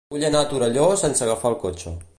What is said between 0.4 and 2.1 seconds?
a Torelló sense agafar el cotxe.